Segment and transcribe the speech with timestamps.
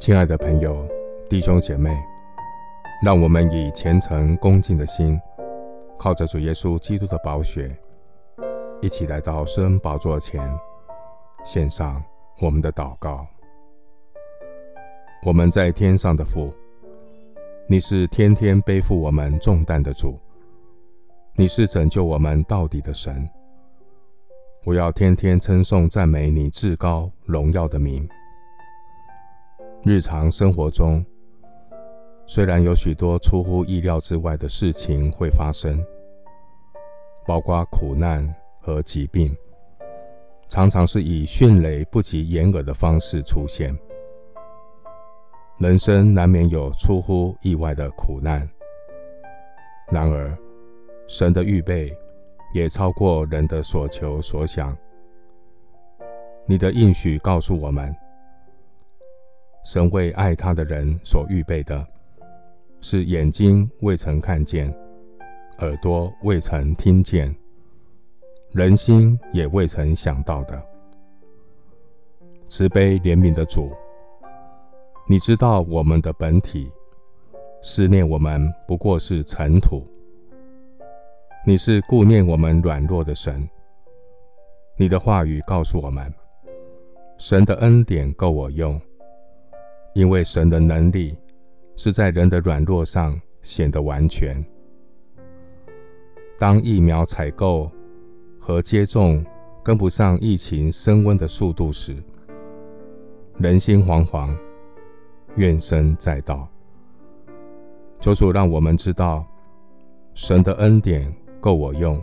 [0.00, 0.88] 亲爱的朋友、
[1.28, 1.94] 弟兄姐妹，
[3.04, 5.20] 让我们以虔诚恭敬的心，
[5.98, 7.70] 靠着主耶稣基督的宝血，
[8.80, 10.40] 一起来到施恩宝座前，
[11.44, 12.02] 献上
[12.40, 13.26] 我们的祷告。
[15.22, 16.50] 我们在天上的父，
[17.68, 20.18] 你是天天背负我们重担的主，
[21.34, 23.28] 你是拯救我们到底的神。
[24.64, 28.08] 我要天天称颂赞美你至高荣耀的名。
[29.82, 31.02] 日常生活中，
[32.26, 35.82] 虽然有许多出乎意料之外的事情会发生，
[37.26, 38.22] 包括苦难
[38.60, 39.34] 和疾病，
[40.48, 43.74] 常常是以迅雷不及掩耳的方式出现。
[45.58, 48.46] 人生难免有出乎意外的苦难，
[49.90, 50.36] 然而，
[51.08, 51.90] 神的预备
[52.52, 54.76] 也超过人的所求所想。
[56.44, 57.96] 你的应许告诉我们。
[59.64, 61.86] 神为爱他的人所预备的，
[62.80, 64.74] 是眼睛未曾看见，
[65.58, 67.34] 耳朵未曾听见，
[68.52, 70.60] 人心也未曾想到的。
[72.46, 73.70] 慈悲怜悯的主，
[75.06, 76.70] 你知道我们的本体，
[77.62, 79.86] 思念我们不过是尘土。
[81.46, 83.48] 你是顾念我们软弱的神。
[84.76, 86.12] 你的话语告诉我们，
[87.18, 88.80] 神的恩典够我用。
[89.94, 91.16] 因为神的能力
[91.76, 94.44] 是在人的软弱上显得完全。
[96.38, 97.70] 当疫苗采购
[98.38, 99.24] 和接种
[99.62, 101.96] 跟不上疫情升温的速度时，
[103.38, 104.34] 人心惶惶，
[105.36, 106.48] 怨声载道。
[108.00, 109.26] 求主让我们知道，
[110.14, 112.02] 神的恩典够我用，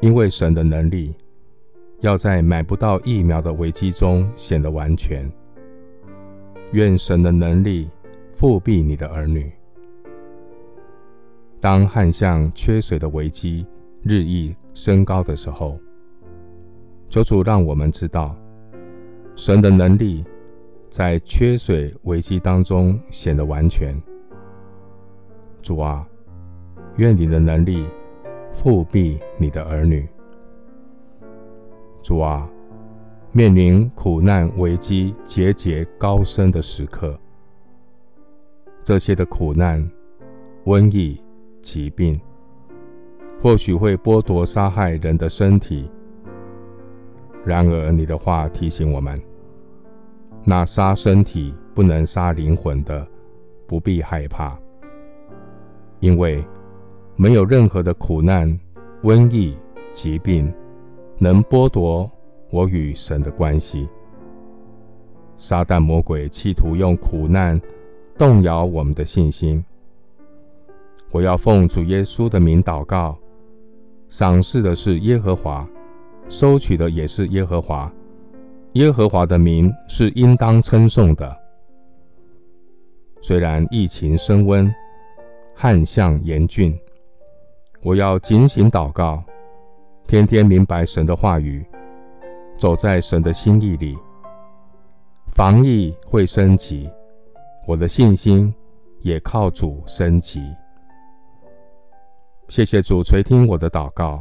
[0.00, 1.14] 因为神的能力
[2.00, 5.28] 要在买不到疫苗的危机中显得完全。
[6.72, 7.88] 愿神的能力
[8.32, 9.50] 覆庇你的儿女。
[11.60, 13.66] 当旱象缺水的危机
[14.02, 15.78] 日益升高的时候，
[17.08, 18.36] 求主让我们知道，
[19.34, 20.24] 神的能力
[20.90, 24.00] 在缺水危机当中显得完全。
[25.62, 26.06] 主啊，
[26.96, 27.86] 愿你的能力
[28.54, 30.06] 覆庇你的儿女。
[32.02, 32.48] 主啊。
[33.30, 37.16] 面临苦难危机节节高升的时刻，
[38.82, 39.86] 这些的苦难、
[40.64, 41.22] 瘟疫、
[41.60, 42.18] 疾病，
[43.42, 45.90] 或许会剥夺杀害人的身体。
[47.44, 49.20] 然而，你的话提醒我们：
[50.42, 53.06] 那杀身体不能杀灵魂的，
[53.66, 54.58] 不必害怕，
[56.00, 56.42] 因为
[57.14, 58.58] 没有任何的苦难、
[59.02, 59.54] 瘟疫、
[59.92, 60.50] 疾病
[61.18, 62.10] 能剥夺。
[62.50, 63.88] 我与神的关系，
[65.36, 67.60] 撒旦魔鬼企图用苦难
[68.16, 69.64] 动摇我们的信心。
[71.10, 73.16] 我要奉主耶稣的名祷告，
[74.08, 75.68] 赏赐的是耶和华，
[76.28, 77.90] 收取的也是耶和华。
[78.72, 81.36] 耶和华的名是应当称颂的。
[83.20, 84.72] 虽然疫情升温，
[85.54, 86.78] 旱象严峻，
[87.82, 89.22] 我要警醒祷告，
[90.06, 91.64] 天天明白神的话语。
[92.58, 93.96] 走在神的心意里，
[95.30, 96.90] 防疫会升级，
[97.68, 98.52] 我的信心
[99.00, 100.42] 也靠主升级。
[102.48, 104.20] 谢谢主垂听我的祷告，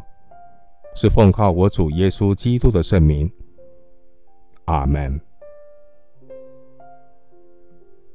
[0.93, 3.31] 是奉靠我主耶稣基督的圣名。
[4.65, 5.19] 阿门。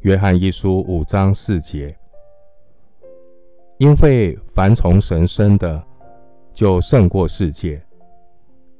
[0.02, 1.96] 约翰一书五章四节，
[3.78, 5.82] 因为凡从神生的，
[6.52, 7.84] 就胜过世界。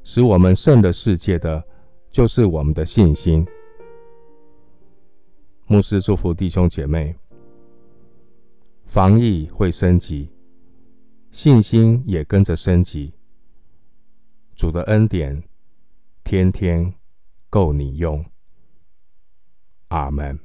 [0.05, 1.65] 使我们胜了世界的，
[2.11, 3.47] 就是我们的信心。
[5.67, 7.17] 牧师祝福弟兄姐妹，
[8.85, 10.29] 防疫会升级，
[11.31, 13.15] 信心也跟着升级。
[14.55, 15.43] 主的恩典
[16.23, 16.95] 天天
[17.49, 18.25] 够你用。
[19.89, 20.39] 阿门。